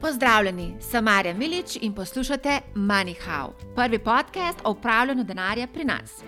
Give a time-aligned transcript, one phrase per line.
[0.00, 6.22] Pozdravljeni, sem Marja Milič in poslušate MoneyHow, prvi podcast o upravljanju denarja pri nas.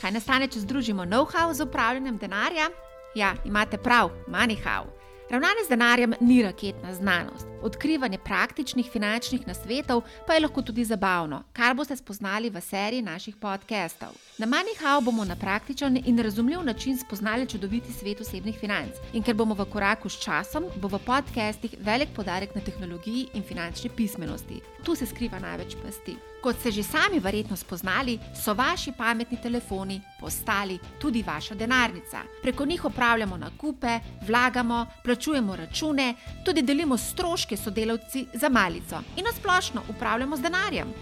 [0.00, 2.68] Kaj nastane, če združimo know-how z upravljanjem denarja?
[3.14, 4.86] Ja, imate prav, MoneyHow.
[5.30, 7.46] Ravnanje z denarjem ni raketna znanost.
[7.62, 13.36] Odkrivanje praktičnih finančnih nasvetov pa je lahko tudi zabavno, kar boste spoznali v seriji naših
[13.36, 14.08] podcastov.
[14.38, 18.96] Na MoneyHow bomo na praktičen in razumljiv način spoznali čudoviti svet osebnih financ.
[19.12, 23.42] In ker bomo v koraku s časom, bo v podcastih velik podarek na tehnologiji in
[23.42, 24.62] finančni pismenosti.
[24.84, 26.16] Tu se skriva največ pasti.
[26.42, 32.22] Kot ste že sami verjetno spoznali, so vaši pametni telefoni postali tudi vaša denarnica.
[32.42, 39.82] Preko njih opravljamo nakupe, vlagamo, plačujemo račune, tudi delimo stroške sodelavci za malico in nasplošno
[39.88, 40.94] upravljamo z denarjem.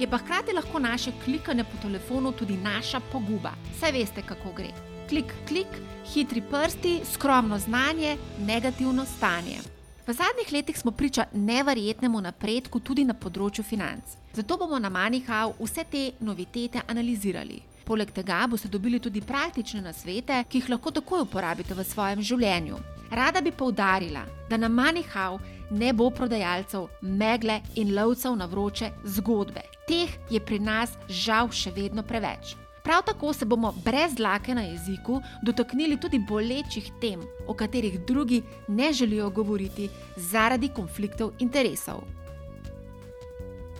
[0.00, 3.52] Je pa hkrati lahko naše klikanje po telefonu tudi naša poguba.
[3.80, 4.68] Saj veste, kako gre.
[5.08, 5.72] Klik, klik,
[6.12, 9.58] hitri prsti, skromno znanje, negativno stanje.
[10.06, 14.12] V zadnjih letih smo priča neverjetnemu napredku tudi na področju financ.
[14.38, 17.56] Zato bomo na Manihau vse te novitete analizirali.
[17.84, 22.78] Poleg tega boste dobili tudi praktične nasvete, ki jih lahko takoj uporabite v svojem življenju.
[23.10, 25.40] Rada bi poudarila, da na Manihau
[25.70, 29.66] ne bo prodajalcev megle in lovcev na vroče zgodbe.
[29.90, 32.54] Teh je pri nas žal še vedno preveč.
[32.86, 38.42] Prav tako se bomo brez dlake na jeziku dotaknili tudi bolečih tem, o katerih drugi
[38.68, 42.00] ne želijo govoriti zaradi konfliktov interesov.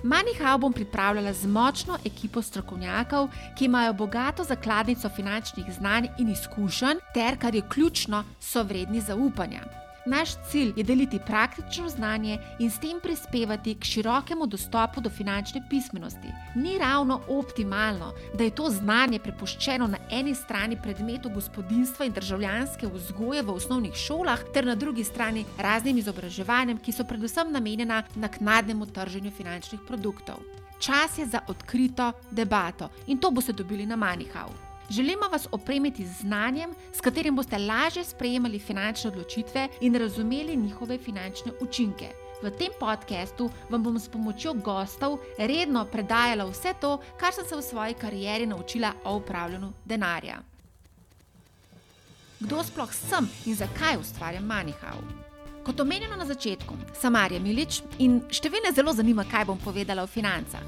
[0.02, 6.98] Manihau bom pripravljala z močno ekipo strokovnjakov, ki imajo bogato zakladnico finančnih znanj in izkušenj,
[7.14, 9.85] ter kar je ključno, so vredni zaupanja.
[10.06, 15.62] Naš cilj je deliti praktično znanje in s tem prispevati k širokemu dostopu do finančne
[15.70, 16.28] pismenosti.
[16.54, 22.86] Ni ravno optimalno, da je to znanje prepuščeno na eni strani predmetu gospodinstva in državljanske
[22.86, 28.86] vzgoje v osnovnih šolah, ter na drugi strani raznim izobraževanjem, ki so predvsem namenjena naknadnemu
[28.86, 30.38] trženju finančnih produktov.
[30.78, 34.65] Čas je za odkrito debato in to boste dobili na Manihau.
[34.90, 40.98] Želimo vas opremiti z znanjem, s katerim boste lažje sprejemali finančne odločitve in razumeli njihove
[40.98, 42.08] finančne učinke.
[42.42, 47.56] V tem podkastu vam bom s pomočjo gostov redno predajala vse to, kar sem se
[47.56, 50.38] v svoji karieri naučila o upravljanju denarja.
[52.40, 55.00] Kdo sploh sem in zakaj ustvarjam Manihau?
[55.64, 60.06] Kot omenjeno na začetku, sem Marja Milič in številne zelo zanima, kaj bom povedala o
[60.06, 60.62] financah.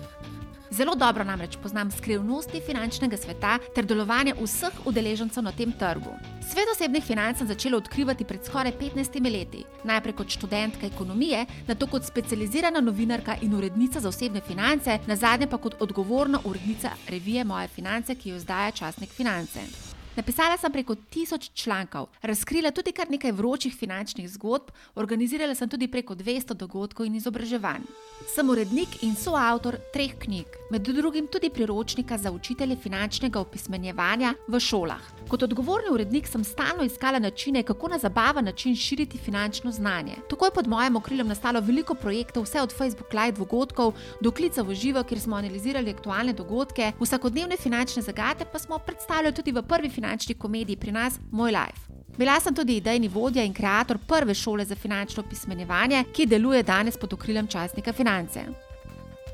[0.71, 6.12] Zelo dobro namreč poznam skrivnosti finančnega sveta ter delovanje vseh udeležencev na tem trgu.
[6.45, 11.87] Svet osebnih financ sem začela odkrivati pred skoraj 15 leti, najprej kot študentka ekonomije, nato
[11.87, 17.45] kot specializirana novinarka in urednica za osebne finance, na zadnje pa kot odgovorna urednica revije
[17.45, 19.88] Moje finance, ki jo izdaja časnik Finance.
[20.19, 25.87] Napisala sem preko tisoč člankov, razkrila tudi kar nekaj vročih finančnih zgodb, organizirala sem tudi
[25.87, 27.87] preko 200 dogodkov in izobraževanj.
[28.27, 34.61] Sem urednik in soavtor treh knjig, med drugim tudi priročnika za učitelje finančnega opismenjevanja v
[34.61, 35.18] šolah.
[35.28, 40.15] Kot odgovorni urednik sem stalno iskala načine, kako na zabaven način širiti finančno znanje.
[40.31, 44.62] Tako je pod mojim okriljem nastalo veliko projektov, vse od Facebook Live dogodkov do klica
[44.62, 49.62] v živo, kjer smo analizirali aktualne dogodke, vsakodnevne finančne zagate pa smo predstavljali tudi v
[49.62, 51.99] prvi finančni komediji pri nas, Moj Life.
[52.17, 56.97] Bila sem tudi idejni vodja in ustvarjalec prve šole za finančno opismenjevanje, ki deluje danes
[56.97, 58.41] pod okriljem časnika Finance.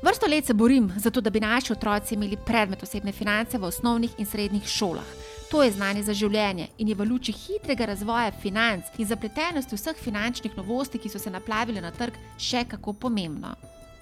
[0.05, 3.63] Vrsto let se borim za to, da bi naši otroci imeli predmet osebne finance v
[3.63, 5.34] osnovnih in srednjih šolah.
[5.51, 9.97] To je znanje za življenje in je v luči hitrega razvoja financ in zapletenosti vseh
[10.01, 13.53] finančnih novosti, ki so se naplavile na trg, še kako pomembno.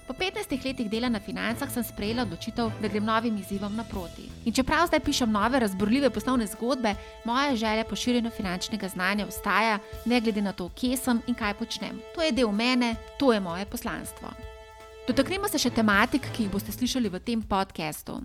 [0.06, 4.26] Po 15 letih dela na financah sem sprejela odločitev, da grem novim izzivom naproti.
[4.44, 6.92] In čeprav zdaj pišem nove, razborljive poslovne zgodbe,
[7.24, 11.54] moja želja po širjenju finančnega znanja ostaja, ne glede na to, kje sem in kaj
[11.60, 12.00] počnem.
[12.14, 14.32] To je del mene, to je moje poslanstvo.
[15.08, 18.20] Dotaknimo se še tematik, ki jih boste slišali v tem podkastu.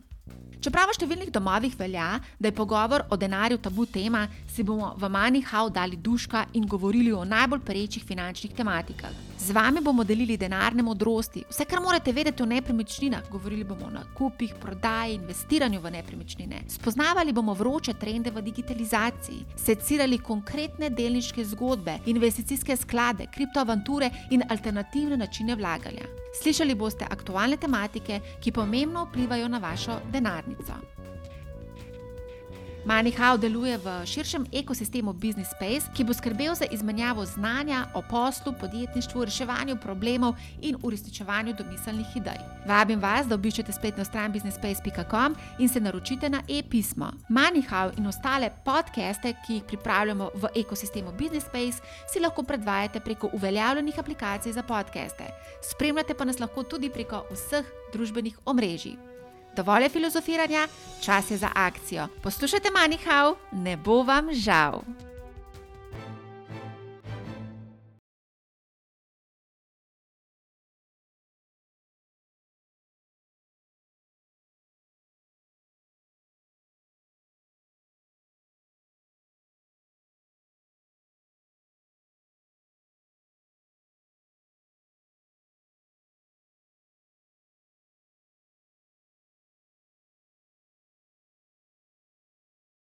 [0.60, 5.08] Čeprav v številnih domovih velja, da je pogovor o denarju tabu tema, si bomo v
[5.08, 9.29] Manihau dali duška in govorili o najbolj perečih finančnih tematikah.
[9.50, 13.30] Z vami bomo delili denarne modrosti, vse, kar morate vedeti o nepremičninah.
[13.32, 16.60] Govorili bomo o nakupih, prodaji, investiranju v nepremičnine.
[16.70, 25.18] Spoznavali bomo vroče trende v digitalizaciji, secirali konkretne delniške zgodbe, investicijske sklade, kriptoavanture in alternativne
[25.18, 26.06] načine vlaganja.
[26.44, 30.78] Slišali boste aktualne tematike, ki pomembno vplivajo na vašo denarnico.
[32.86, 38.54] MoneyHow deluje v širšem ekosistemu Business Space, ki bo skrbel za izmenjavo znanja o poslu,
[38.60, 42.40] podjetništvu, reševanju problemov in uresničevanju domiselnih idej.
[42.68, 47.12] Vabim vas, da obiščete spletno stran businessspace.com in se naročite na e-pismo.
[47.30, 51.84] MoneyHow in ostale podcaste, ki jih pripravljamo v ekosistemu Business Space,
[52.14, 55.28] si lahko predvajate preko uveljavljenih aplikacij za podcaste.
[55.72, 59.19] Spremljate pa nas lahko tudi preko vseh družbenih omrežij.
[59.56, 60.68] Dovolj je filozofiranja,
[61.02, 62.08] čas je za akcijo.
[62.24, 64.82] Poslušajte Manihau, ne bo vam žal.